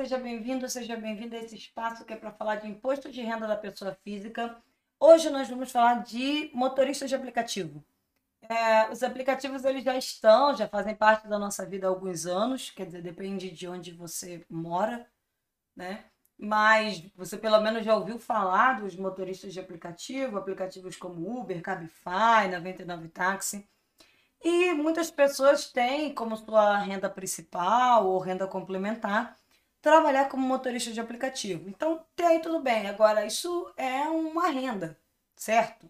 seja 0.00 0.16
bem-vindo, 0.16 0.66
seja 0.66 0.96
bem-vinda 0.96 1.36
a 1.36 1.40
esse 1.40 1.54
espaço 1.54 2.06
que 2.06 2.14
é 2.14 2.16
para 2.16 2.32
falar 2.32 2.56
de 2.56 2.66
imposto 2.66 3.12
de 3.12 3.20
renda 3.20 3.46
da 3.46 3.54
pessoa 3.54 3.94
física. 4.02 4.56
Hoje 4.98 5.28
nós 5.28 5.46
vamos 5.46 5.70
falar 5.70 6.02
de 6.02 6.50
motoristas 6.54 7.10
de 7.10 7.14
aplicativo. 7.14 7.84
É, 8.48 8.90
os 8.90 9.02
aplicativos 9.02 9.62
eles 9.62 9.84
já 9.84 9.94
estão, 9.94 10.56
já 10.56 10.66
fazem 10.66 10.94
parte 10.94 11.28
da 11.28 11.38
nossa 11.38 11.66
vida 11.66 11.86
há 11.86 11.90
alguns 11.90 12.24
anos, 12.24 12.70
quer 12.70 12.86
dizer, 12.86 13.02
depende 13.02 13.50
de 13.50 13.68
onde 13.68 13.92
você 13.92 14.42
mora, 14.48 15.06
né? 15.76 16.04
Mas 16.38 17.04
você 17.14 17.36
pelo 17.36 17.60
menos 17.60 17.84
já 17.84 17.94
ouviu 17.94 18.18
falar 18.18 18.80
dos 18.80 18.96
motoristas 18.96 19.52
de 19.52 19.60
aplicativo, 19.60 20.38
aplicativos 20.38 20.96
como 20.96 21.40
Uber, 21.40 21.60
Cabify, 21.60 22.48
99 22.50 23.08
Táxi. 23.08 23.68
E 24.42 24.72
muitas 24.72 25.10
pessoas 25.10 25.70
têm 25.70 26.14
como 26.14 26.38
sua 26.38 26.78
renda 26.78 27.10
principal 27.10 28.06
ou 28.06 28.18
renda 28.18 28.46
complementar 28.46 29.38
trabalhar 29.80 30.28
como 30.28 30.46
motorista 30.46 30.92
de 30.92 31.00
aplicativo. 31.00 31.68
Então, 31.68 31.94
até 31.94 32.26
aí 32.26 32.40
tudo 32.40 32.60
bem. 32.60 32.88
Agora, 32.88 33.26
isso 33.26 33.72
é 33.76 34.02
uma 34.08 34.48
renda, 34.48 34.98
certo? 35.36 35.88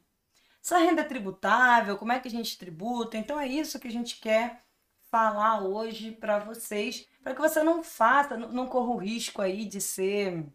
Essa 0.63 0.79
renda 0.79 1.03
é 1.03 1.05
tributável, 1.05 1.97
como 1.99 2.13
é 2.13 2.21
que 2.21 2.29
a 2.29 2.30
gente 2.30 2.59
tributa? 2.59 3.16
Então, 3.16 3.41
é 3.41 3.47
isso 3.47 3.80
que 3.80 3.89
a 3.89 3.93
gente 3.93 4.21
quer 4.21 4.63
falar 5.11 5.63
hoje 5.63 6.13
para 6.13 6.39
vocês, 6.39 7.09
para 7.23 7.35
que 7.35 7.41
você 7.41 7.63
não 7.63 7.83
faça, 7.83 8.37
não 8.37 8.66
corra 8.69 8.91
o 8.91 8.97
risco 8.97 9.43
aí 9.43 9.65
de 9.65 9.80
ser 9.80 10.47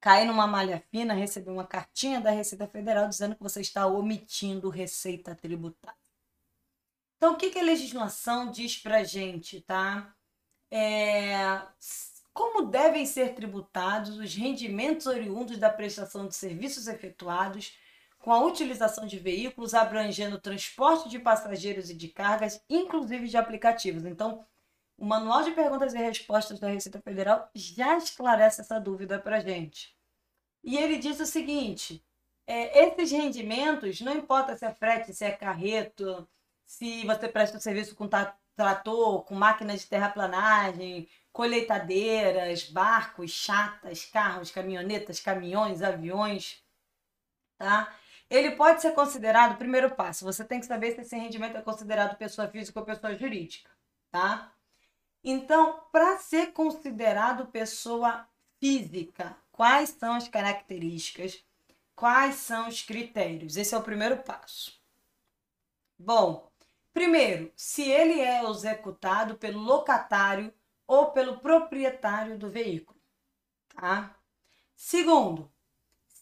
cair 0.00 0.26
numa 0.26 0.46
malha 0.46 0.82
fina, 0.90 1.14
receber 1.14 1.50
uma 1.50 1.66
cartinha 1.66 2.20
da 2.20 2.30
Receita 2.30 2.66
Federal 2.66 3.08
dizendo 3.08 3.34
que 3.34 3.42
você 3.42 3.60
está 3.60 3.86
omitindo 3.86 4.68
receita 4.68 5.34
tributária. 5.34 5.98
Então, 7.16 7.34
o 7.34 7.36
que, 7.36 7.50
que 7.50 7.58
a 7.58 7.64
legislação 7.64 8.50
diz 8.50 8.76
para 8.76 9.02
gente, 9.02 9.60
tá? 9.62 10.14
É, 10.70 11.62
como 12.38 12.66
devem 12.66 13.04
ser 13.04 13.34
tributados 13.34 14.16
os 14.16 14.32
rendimentos 14.32 15.06
oriundos 15.06 15.58
da 15.58 15.68
prestação 15.68 16.28
de 16.28 16.36
serviços 16.36 16.86
efetuados 16.86 17.76
com 18.16 18.32
a 18.32 18.38
utilização 18.44 19.08
de 19.08 19.18
veículos 19.18 19.74
abrangendo 19.74 20.40
transporte 20.40 21.08
de 21.08 21.18
passageiros 21.18 21.90
e 21.90 21.94
de 21.94 22.06
cargas, 22.06 22.62
inclusive 22.70 23.26
de 23.26 23.36
aplicativos. 23.36 24.04
Então, 24.04 24.46
o 24.96 25.04
Manual 25.04 25.42
de 25.42 25.50
Perguntas 25.50 25.94
e 25.94 25.98
Respostas 25.98 26.60
da 26.60 26.68
Receita 26.68 27.00
Federal 27.00 27.50
já 27.52 27.96
esclarece 27.96 28.60
essa 28.60 28.78
dúvida 28.78 29.18
para 29.18 29.40
gente. 29.40 29.96
E 30.62 30.76
ele 30.76 30.96
diz 30.96 31.18
o 31.18 31.26
seguinte: 31.26 32.04
é, 32.46 32.86
esses 32.86 33.10
rendimentos, 33.10 34.00
não 34.00 34.14
importa 34.14 34.56
se 34.56 34.64
é 34.64 34.72
frete, 34.72 35.12
se 35.12 35.24
é 35.24 35.32
carreto, 35.32 36.28
se 36.68 37.02
você 37.06 37.26
presta 37.26 37.58
serviço 37.58 37.96
com 37.96 38.06
trator, 38.54 39.24
com 39.24 39.34
máquinas 39.34 39.80
de 39.80 39.86
terraplanagem, 39.86 41.08
colheitadeiras, 41.32 42.64
barcos, 42.64 43.30
chatas, 43.30 44.04
carros, 44.04 44.50
caminhonetas, 44.50 45.18
caminhões, 45.18 45.82
aviões, 45.82 46.62
tá? 47.56 47.90
Ele 48.28 48.50
pode 48.50 48.82
ser 48.82 48.92
considerado, 48.92 49.56
primeiro 49.56 49.94
passo, 49.94 50.26
você 50.26 50.44
tem 50.44 50.60
que 50.60 50.66
saber 50.66 50.92
se 50.92 51.00
esse 51.00 51.16
rendimento 51.16 51.56
é 51.56 51.62
considerado 51.62 52.18
pessoa 52.18 52.46
física 52.46 52.78
ou 52.78 52.84
pessoa 52.84 53.16
jurídica, 53.16 53.70
tá? 54.10 54.52
Então, 55.24 55.80
para 55.90 56.18
ser 56.18 56.52
considerado 56.52 57.46
pessoa 57.46 58.28
física, 58.60 59.34
quais 59.50 59.88
são 59.88 60.12
as 60.12 60.28
características, 60.28 61.42
quais 61.96 62.34
são 62.34 62.68
os 62.68 62.82
critérios? 62.82 63.56
Esse 63.56 63.74
é 63.74 63.78
o 63.78 63.82
primeiro 63.82 64.18
passo. 64.18 64.78
Bom, 65.98 66.47
Primeiro, 66.92 67.52
se 67.54 67.82
ele 67.82 68.20
é 68.20 68.48
executado 68.48 69.36
pelo 69.36 69.60
locatário 69.60 70.52
ou 70.86 71.12
pelo 71.12 71.38
proprietário 71.38 72.38
do 72.38 72.48
veículo. 72.48 72.98
Tá? 73.74 74.16
Segundo, 74.74 75.52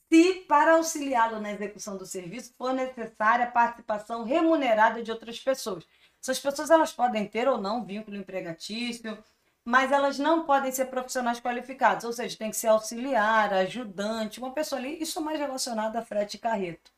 se 0.09 0.35
para 0.49 0.75
auxiliá-lo 0.75 1.41
na 1.41 1.53
execução 1.53 1.97
do 1.97 2.07
serviço 2.07 2.55
for 2.57 2.73
necessária 2.73 3.47
a 3.47 3.51
participação 3.51 4.25
remunerada 4.25 5.03
de 5.03 5.11
outras 5.11 5.39
pessoas. 5.39 5.87
Essas 6.21 6.39
pessoas 6.39 6.71
elas 6.71 6.93
podem 6.93 7.27
ter 7.27 7.49
ou 7.49 7.59
não 7.59 7.85
vínculo 7.85 8.17
empregatício, 8.17 9.23
mas 9.65 9.91
elas 9.91 10.19
não 10.19 10.45
podem 10.45 10.71
ser 10.71 10.87
profissionais 10.87 11.41
qualificados, 11.41 12.05
ou 12.05 12.13
seja, 12.13 12.39
tem 12.39 12.51
que 12.51 12.57
ser 12.57 12.69
auxiliar, 12.69 13.53
ajudante, 13.53 14.39
uma 14.39 14.53
pessoa 14.53 14.81
ali, 14.81 15.01
isso 15.03 15.21
mais 15.21 15.39
relacionado 15.41 15.97
a 15.97 16.03
frete 16.03 16.37
e 16.37 16.41
carreto. 16.41 16.96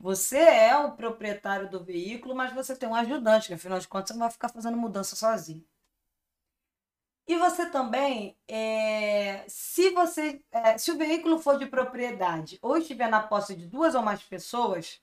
Você 0.00 0.38
é 0.38 0.76
o 0.76 0.92
proprietário 0.92 1.68
do 1.70 1.82
veículo, 1.84 2.34
mas 2.34 2.52
você 2.52 2.76
tem 2.76 2.88
um 2.88 2.94
ajudante, 2.94 3.48
que 3.48 3.54
afinal 3.54 3.78
de 3.78 3.88
contas 3.88 4.08
você 4.08 4.14
não 4.14 4.20
vai 4.20 4.30
ficar 4.30 4.48
fazendo 4.48 4.76
mudança 4.76 5.16
sozinho. 5.16 5.64
E 7.26 7.36
você 7.36 7.68
também, 7.70 8.36
é, 8.48 9.44
se 9.48 9.90
você, 9.90 10.42
é, 10.50 10.78
se 10.78 10.90
o 10.90 10.96
veículo 10.96 11.38
for 11.38 11.58
de 11.58 11.66
propriedade 11.66 12.58
ou 12.62 12.78
estiver 12.78 13.08
na 13.08 13.20
posse 13.20 13.54
de 13.54 13.66
duas 13.66 13.94
ou 13.94 14.02
mais 14.02 14.22
pessoas, 14.22 15.02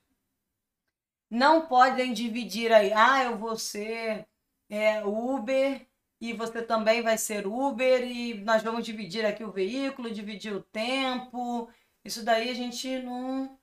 não 1.30 1.68
podem 1.68 2.14
dividir 2.14 2.72
aí. 2.72 2.92
Ah, 2.94 3.24
eu 3.26 3.38
vou 3.38 3.56
ser 3.58 4.28
é, 4.70 5.06
Uber 5.06 5.88
e 6.20 6.34
você 6.34 6.62
também 6.64 7.02
vai 7.04 7.18
ser 7.18 7.46
Uber 7.46 8.04
e 8.04 8.34
nós 8.44 8.64
vamos 8.64 8.86
dividir 8.86 9.26
aqui 9.26 9.44
o 9.44 9.52
veículo, 9.52 10.12
dividir 10.12 10.54
o 10.54 10.64
tempo. 10.64 11.70
Isso 12.04 12.24
daí 12.24 12.50
a 12.50 12.54
gente 12.56 13.00
não 13.04 13.60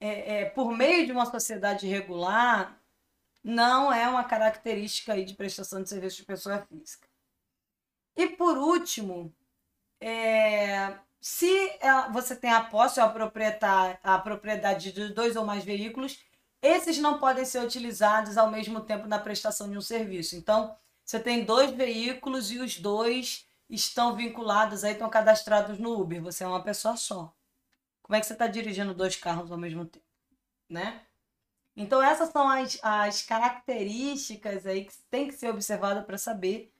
é, 0.00 0.40
é, 0.40 0.44
por 0.46 0.72
meio 0.72 1.06
de 1.06 1.12
uma 1.12 1.26
sociedade 1.26 1.86
regular, 1.86 2.80
não 3.44 3.92
é 3.92 4.08
uma 4.08 4.24
característica 4.24 5.12
aí 5.12 5.24
de 5.24 5.34
prestação 5.34 5.82
de 5.82 5.88
serviço 5.88 6.16
de 6.16 6.24
pessoa 6.24 6.66
física. 6.66 7.06
E 8.16 8.28
por 8.28 8.56
último, 8.58 9.32
é, 10.00 10.98
se 11.20 11.78
você 12.12 12.34
tem 12.34 12.50
a 12.50 12.64
posse 12.64 13.00
ou 13.00 13.06
a, 13.06 13.98
a 14.02 14.18
propriedade 14.18 14.92
de 14.92 15.08
dois 15.12 15.36
ou 15.36 15.44
mais 15.44 15.64
veículos, 15.64 16.18
esses 16.62 16.98
não 16.98 17.18
podem 17.18 17.44
ser 17.44 17.62
utilizados 17.62 18.36
ao 18.36 18.50
mesmo 18.50 18.80
tempo 18.80 19.06
na 19.06 19.18
prestação 19.18 19.70
de 19.70 19.78
um 19.78 19.82
serviço. 19.82 20.36
Então, 20.36 20.74
você 21.04 21.18
tem 21.18 21.44
dois 21.44 21.70
veículos 21.70 22.50
e 22.50 22.58
os 22.58 22.78
dois 22.78 23.46
estão 23.68 24.14
vinculados 24.14 24.84
aí, 24.84 24.92
estão 24.92 25.08
cadastrados 25.08 25.78
no 25.78 25.98
Uber. 25.98 26.22
Você 26.22 26.44
é 26.44 26.46
uma 26.46 26.62
pessoa 26.62 26.96
só. 26.96 27.34
Como 28.10 28.16
é 28.16 28.20
que 28.20 28.26
você 28.26 28.32
está 28.32 28.48
dirigindo 28.48 28.92
dois 28.92 29.14
carros 29.14 29.52
ao 29.52 29.56
mesmo 29.56 29.84
tempo, 29.84 30.04
né? 30.68 31.06
Então 31.76 32.02
essas 32.02 32.30
são 32.30 32.48
as, 32.48 32.76
as 32.82 33.22
características 33.22 34.66
aí 34.66 34.84
que 34.84 34.98
tem 35.08 35.28
que 35.28 35.34
ser 35.34 35.48
observado 35.48 36.04
para 36.04 36.18
saber 36.18 36.72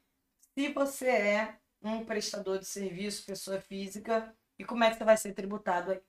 se 0.52 0.72
você 0.72 1.06
é 1.06 1.56
um 1.80 2.04
prestador 2.04 2.58
de 2.58 2.64
serviço, 2.64 3.24
pessoa 3.24 3.60
física, 3.60 4.34
e 4.58 4.64
como 4.64 4.82
é 4.82 4.91
que 4.91 4.96
você 4.96 5.04
vai 5.04 5.16
ser 5.16 5.32
tributado 5.32 5.92
aí. 5.92 6.02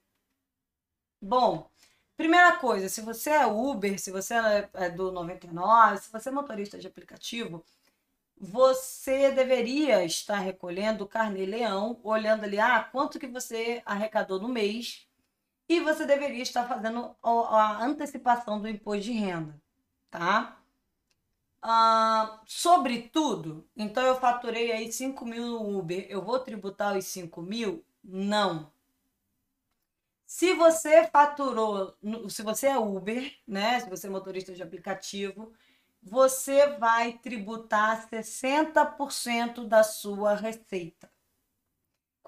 Bom, 1.21 1.69
primeira 2.17 2.57
coisa, 2.57 2.89
se 2.89 3.01
você 3.01 3.29
é 3.29 3.45
Uber, 3.45 4.01
se 4.01 4.09
você 4.09 4.33
é 4.73 4.89
do 4.89 5.11
99, 5.11 5.99
se 5.99 6.11
você 6.11 6.29
é 6.29 6.31
motorista 6.31 6.79
de 6.79 6.87
aplicativo, 6.87 7.63
você 8.35 9.31
deveria 9.31 10.03
estar 10.03 10.39
recolhendo 10.39 11.03
o 11.03 11.07
carnê 11.07 11.45
leão, 11.45 11.99
olhando 12.03 12.43
ali, 12.43 12.59
ah, 12.59 12.83
quanto 12.83 13.19
que 13.19 13.27
você 13.27 13.83
arrecadou 13.85 14.41
no 14.41 14.47
mês 14.47 15.07
e 15.71 15.79
você 15.79 16.05
deveria 16.05 16.43
estar 16.43 16.67
fazendo 16.67 17.15
a 17.23 17.83
antecipação 17.83 18.59
do 18.61 18.67
imposto 18.67 19.03
de 19.03 19.11
renda, 19.13 19.61
tá? 20.09 20.57
Ah, 21.61 22.41
sobretudo, 22.45 23.67
então 23.75 24.03
eu 24.03 24.19
faturei 24.19 24.71
aí 24.71 24.91
5 24.91 25.25
mil 25.25 25.45
no 25.45 25.77
Uber, 25.79 26.05
eu 26.09 26.21
vou 26.21 26.39
tributar 26.39 26.97
os 26.97 27.05
5 27.05 27.41
mil? 27.41 27.85
Não. 28.03 28.71
Se 30.25 30.53
você 30.55 31.07
faturou, 31.07 31.95
se 32.29 32.41
você 32.41 32.67
é 32.67 32.77
Uber, 32.77 33.33
né? 33.47 33.79
Se 33.79 33.89
você 33.89 34.07
é 34.07 34.09
motorista 34.09 34.53
de 34.53 34.63
aplicativo, 34.63 35.53
você 36.01 36.67
vai 36.77 37.13
tributar 37.19 38.09
60% 38.09 39.67
da 39.67 39.83
sua 39.83 40.33
receita. 40.35 41.11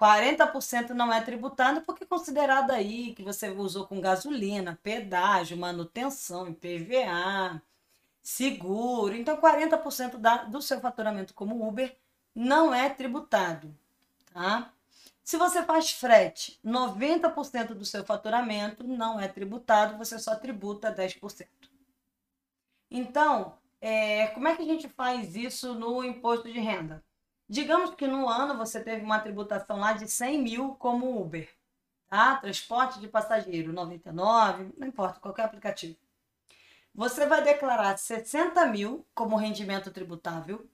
40% 0.03 0.89
não 0.89 1.13
é 1.13 1.21
tributado 1.21 1.79
porque 1.81 2.03
é 2.03 2.07
considerado 2.07 2.71
aí 2.71 3.13
que 3.15 3.23
você 3.23 3.49
usou 3.49 3.87
com 3.87 4.01
gasolina, 4.01 4.77
pedágio, 4.83 5.57
manutenção, 5.57 6.49
IPVA, 6.49 7.61
seguro. 8.21 9.15
Então, 9.15 9.37
40% 9.37 10.17
da, 10.17 10.43
do 10.43 10.61
seu 10.61 10.81
faturamento 10.81 11.33
como 11.33 11.65
Uber 11.65 11.95
não 12.35 12.73
é 12.73 12.89
tributado, 12.89 13.73
tá? 14.33 14.73
Se 15.23 15.37
você 15.37 15.63
faz 15.63 15.91
frete, 15.91 16.59
90% 16.65 17.67
do 17.73 17.85
seu 17.85 18.03
faturamento 18.03 18.85
não 18.85 19.17
é 19.17 19.29
tributado, 19.29 19.97
você 19.97 20.19
só 20.19 20.35
tributa 20.35 20.93
10%. 20.93 21.47
Então, 22.91 23.57
é, 23.79 24.27
como 24.27 24.49
é 24.49 24.55
que 24.55 24.63
a 24.63 24.65
gente 24.65 24.89
faz 24.89 25.33
isso 25.37 25.73
no 25.75 26.03
imposto 26.03 26.51
de 26.51 26.59
renda? 26.59 27.01
Digamos 27.47 27.93
que 27.95 28.07
no 28.07 28.27
ano 28.27 28.57
você 28.57 28.81
teve 28.83 29.03
uma 29.03 29.19
tributação 29.19 29.79
lá 29.79 29.93
de 29.93 30.07
100 30.09 30.41
mil 30.41 30.75
como 30.75 31.21
Uber, 31.21 31.49
tá? 32.07 32.37
Transporte 32.37 32.99
de 32.99 33.07
passageiro, 33.07 33.73
99, 33.73 34.73
não 34.77 34.87
importa, 34.87 35.19
qualquer 35.19 35.43
aplicativo. 35.43 35.97
Você 36.95 37.25
vai 37.25 37.43
declarar 37.43 37.97
60 37.97 38.65
mil 38.67 39.05
como 39.13 39.35
rendimento 39.35 39.91
tributável 39.91 40.69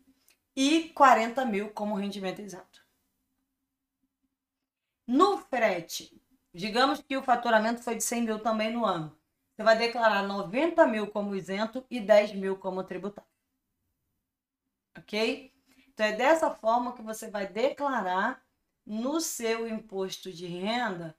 e 0.56 0.90
40 0.90 1.46
mil 1.46 1.70
como 1.72 1.96
rendimento 1.96 2.40
exato. 2.40 2.86
No 5.08 5.38
frete, 5.38 6.22
digamos 6.54 7.02
que 7.02 7.18
o 7.18 7.24
faturamento 7.24 7.82
foi 7.82 7.96
de 7.96 8.04
100 8.04 8.22
mil 8.24 8.40
também 8.40 8.72
no 8.72 8.86
ano. 8.86 9.18
Você 9.56 9.64
vai 9.64 9.78
declarar 9.78 10.24
90 10.24 10.86
mil 10.88 11.08
como 11.08 11.36
isento 11.36 11.86
e 11.90 12.00
10 12.00 12.34
mil 12.34 12.58
como 12.58 12.84
tributável. 12.84 13.30
Ok? 14.98 15.52
Então 16.00 16.08
é 16.08 16.14
dessa 16.14 16.50
forma 16.50 16.94
que 16.94 17.02
você 17.02 17.30
vai 17.30 17.46
declarar 17.46 18.42
no 18.86 19.20
seu 19.20 19.68
imposto 19.68 20.32
de 20.32 20.46
renda 20.46 21.14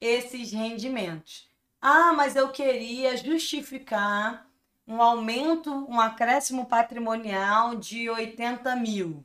esses 0.00 0.50
rendimentos. 0.50 1.48
Ah, 1.80 2.12
mas 2.12 2.34
eu 2.34 2.50
queria 2.50 3.16
justificar 3.16 4.44
um 4.88 5.00
aumento, 5.00 5.70
um 5.88 6.00
acréscimo 6.00 6.66
patrimonial 6.66 7.76
de 7.76 8.10
80 8.10 8.74
mil, 8.74 9.24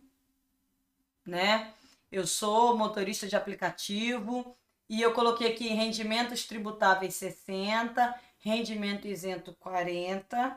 né? 1.25 1.73
Eu 2.11 2.27
sou 2.27 2.77
motorista 2.77 3.27
de 3.27 3.35
aplicativo 3.35 4.55
e 4.87 5.01
eu 5.01 5.11
coloquei 5.11 5.53
aqui 5.53 5.69
rendimentos 5.69 6.45
tributáveis 6.45 7.15
60, 7.15 8.13
rendimento 8.37 9.07
isento 9.07 9.55
40 9.59 10.55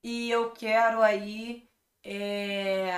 e 0.00 0.30
eu 0.30 0.52
quero 0.52 1.02
aí 1.02 1.68
é... 2.04 2.92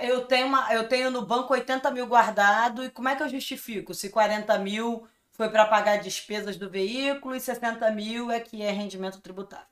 eu 0.00 0.24
tenho 0.26 0.46
uma, 0.46 0.72
eu 0.74 0.88
tenho 0.88 1.10
no 1.10 1.24
banco 1.24 1.52
80 1.52 1.90
mil 1.90 2.06
guardado 2.06 2.84
e 2.84 2.90
como 2.90 3.08
é 3.08 3.16
que 3.16 3.22
eu 3.22 3.28
justifico 3.28 3.94
se 3.94 4.10
40 4.10 4.58
mil 4.58 5.06
foi 5.30 5.48
para 5.50 5.66
pagar 5.66 5.98
despesas 5.98 6.56
do 6.56 6.68
veículo 6.68 7.36
e 7.36 7.40
60 7.40 7.88
mil 7.92 8.30
é 8.30 8.40
que 8.40 8.60
é 8.60 8.72
rendimento 8.72 9.20
tributável. 9.20 9.66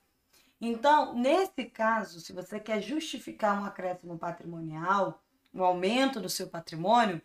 Então, 0.61 1.12
nesse 1.12 1.64
caso, 1.64 2.20
se 2.20 2.32
você 2.32 2.61
quer 2.61 2.81
justificar 2.81 3.61
um 3.61 3.64
acréscimo 3.64 4.17
patrimonial, 4.17 5.20
um 5.53 5.64
aumento 5.64 6.20
do 6.20 6.29
seu 6.29 6.47
patrimônio, 6.47 7.20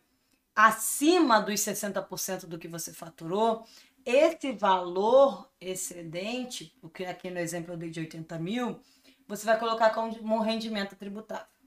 acima 0.56 1.40
dos 1.40 1.60
60% 1.60 2.46
do 2.48 2.58
que 2.58 2.68
você 2.68 2.92
faturou, 2.92 3.64
esse 4.04 4.52
valor 4.52 5.50
excedente, 5.62 6.76
porque 6.82 7.06
aqui 7.06 7.30
no 7.30 7.40
exemplo 7.40 7.74
eu 7.74 7.78
dei 7.78 7.90
de 7.90 8.00
80 8.00 8.40
mil, 8.40 8.80
você 9.28 9.46
vai 9.46 9.60
colocar 9.60 9.92
como 9.92 10.42
rendimento 10.42 10.96
tributável. 10.96 11.61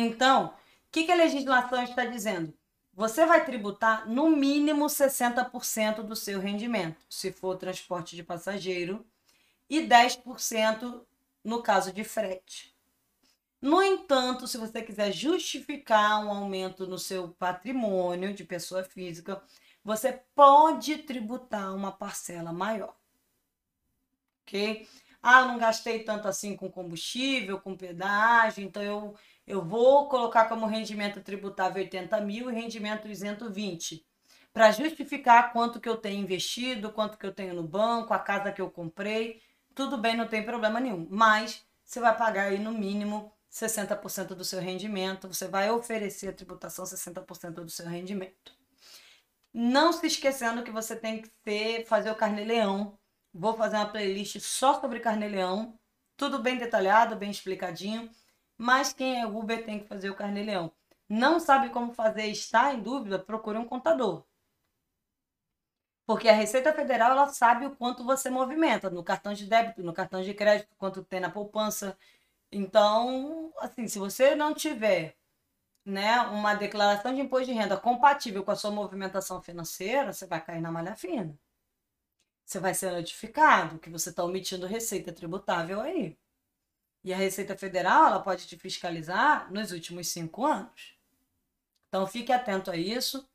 Então, 0.00 0.46
o 0.46 0.52
que, 0.92 1.02
que 1.02 1.10
a 1.10 1.16
legislação 1.16 1.82
está 1.82 2.04
dizendo? 2.04 2.54
Você 2.94 3.26
vai 3.26 3.44
tributar 3.44 4.08
no 4.08 4.30
mínimo 4.30 4.86
60% 4.86 6.02
do 6.02 6.14
seu 6.14 6.38
rendimento, 6.38 7.04
se 7.10 7.32
for 7.32 7.56
transporte 7.56 8.14
de 8.14 8.22
passageiro, 8.22 9.04
e 9.68 9.80
10% 9.80 11.04
no 11.42 11.60
caso 11.64 11.92
de 11.92 12.04
frete. 12.04 12.72
No 13.60 13.82
entanto, 13.82 14.46
se 14.46 14.56
você 14.56 14.82
quiser 14.82 15.10
justificar 15.10 16.24
um 16.24 16.30
aumento 16.30 16.86
no 16.86 16.96
seu 16.96 17.30
patrimônio 17.30 18.32
de 18.32 18.44
pessoa 18.44 18.84
física, 18.84 19.42
você 19.82 20.12
pode 20.32 20.98
tributar 20.98 21.74
uma 21.74 21.90
parcela 21.90 22.52
maior. 22.52 22.94
Ok? 24.42 24.88
Ah, 25.20 25.44
não 25.44 25.58
gastei 25.58 26.04
tanto 26.04 26.28
assim 26.28 26.54
com 26.54 26.70
combustível, 26.70 27.60
com 27.60 27.76
pedágio, 27.76 28.62
então 28.62 28.82
eu 28.82 29.16
eu 29.48 29.64
vou 29.64 30.08
colocar 30.08 30.44
como 30.44 30.66
rendimento 30.66 31.22
tributável 31.22 31.82
80 31.82 32.20
mil 32.20 32.50
e 32.50 32.54
rendimento 32.54 33.08
isento 33.08 33.50
20. 33.50 34.06
Para 34.52 34.70
justificar 34.70 35.52
quanto 35.52 35.80
que 35.80 35.88
eu 35.88 35.96
tenho 35.96 36.22
investido, 36.22 36.92
quanto 36.92 37.16
que 37.16 37.24
eu 37.24 37.32
tenho 37.32 37.54
no 37.54 37.62
banco, 37.62 38.12
a 38.12 38.18
casa 38.18 38.52
que 38.52 38.60
eu 38.60 38.70
comprei. 38.70 39.40
Tudo 39.74 39.96
bem, 39.96 40.14
não 40.14 40.28
tem 40.28 40.44
problema 40.44 40.78
nenhum. 40.78 41.06
Mas 41.10 41.64
você 41.82 41.98
vai 41.98 42.14
pagar 42.14 42.48
aí 42.48 42.58
no 42.58 42.72
mínimo 42.72 43.32
60% 43.50 44.34
do 44.34 44.44
seu 44.44 44.60
rendimento. 44.60 45.28
Você 45.28 45.48
vai 45.48 45.70
oferecer 45.70 46.28
a 46.28 46.32
tributação 46.32 46.84
60% 46.84 47.52
do 47.52 47.70
seu 47.70 47.86
rendimento. 47.86 48.52
Não 49.52 49.94
se 49.94 50.06
esquecendo 50.06 50.62
que 50.62 50.70
você 50.70 50.94
tem 50.94 51.22
que 51.22 51.30
ter, 51.42 51.86
fazer 51.86 52.10
o 52.10 52.16
carnê-leão. 52.16 52.98
Vou 53.32 53.56
fazer 53.56 53.76
uma 53.76 53.86
playlist 53.86 54.40
só 54.40 54.78
sobre 54.78 55.00
carnê-leão. 55.00 55.78
Tudo 56.18 56.38
bem 56.38 56.58
detalhado, 56.58 57.16
bem 57.16 57.30
explicadinho 57.30 58.10
mas 58.58 58.92
quem 58.92 59.20
é 59.20 59.26
Uber 59.26 59.64
tem 59.64 59.80
que 59.80 59.86
fazer 59.86 60.10
o 60.10 60.16
carnê-leão. 60.16 60.72
Não 61.08 61.40
sabe 61.40 61.70
como 61.70 61.94
fazer, 61.94 62.26
está 62.26 62.74
em 62.74 62.82
dúvida, 62.82 63.18
procure 63.18 63.56
um 63.58 63.64
contador. 63.64 64.24
Porque 66.06 66.28
a 66.28 66.32
Receita 66.32 66.72
Federal 66.72 67.12
ela 67.12 67.28
sabe 67.28 67.66
o 67.66 67.76
quanto 67.76 68.02
você 68.04 68.30
movimenta 68.30 68.90
no 68.90 69.04
cartão 69.04 69.32
de 69.34 69.46
débito, 69.46 69.82
no 69.82 69.92
cartão 69.92 70.22
de 70.22 70.34
crédito, 70.34 70.74
quanto 70.78 71.04
tem 71.04 71.20
na 71.20 71.30
poupança. 71.30 71.96
Então, 72.52 73.52
assim, 73.58 73.86
se 73.88 73.98
você 73.98 74.34
não 74.34 74.54
tiver 74.54 75.16
né, 75.84 76.20
uma 76.22 76.54
declaração 76.54 77.14
de 77.14 77.20
imposto 77.22 77.46
de 77.46 77.52
renda 77.52 77.76
compatível 77.78 78.44
com 78.44 78.50
a 78.50 78.56
sua 78.56 78.70
movimentação 78.70 79.42
financeira, 79.42 80.12
você 80.12 80.26
vai 80.26 80.44
cair 80.44 80.60
na 80.60 80.72
malha 80.72 80.96
fina. 80.96 81.38
Você 82.44 82.58
vai 82.58 82.74
ser 82.74 82.90
notificado 82.92 83.78
que 83.78 83.90
você 83.90 84.10
está 84.10 84.24
omitindo 84.24 84.66
receita 84.66 85.12
tributável 85.12 85.80
aí. 85.80 86.16
E 87.04 87.12
a 87.12 87.16
Receita 87.16 87.56
Federal 87.56 88.06
ela 88.06 88.20
pode 88.20 88.46
te 88.46 88.56
fiscalizar 88.56 89.52
nos 89.52 89.72
últimos 89.72 90.08
cinco 90.08 90.44
anos. 90.44 90.96
Então 91.88 92.06
fique 92.06 92.32
atento 92.32 92.70
a 92.70 92.76
isso. 92.76 93.28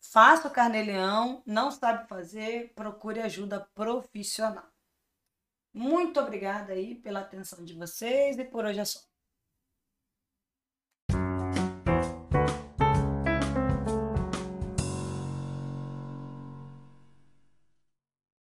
Faça 0.00 0.48
o 0.48 0.50
carnê-leão, 0.50 1.42
não 1.46 1.70
sabe 1.70 2.08
fazer, 2.08 2.72
procure 2.74 3.20
ajuda 3.20 3.60
profissional. 3.74 4.66
Muito 5.72 6.18
obrigada 6.18 6.72
aí 6.72 6.96
pela 6.96 7.20
atenção 7.20 7.64
de 7.64 7.74
vocês 7.74 8.38
e 8.38 8.44
por 8.44 8.64
hoje 8.64 8.80
é 8.80 8.84
só. 8.84 9.11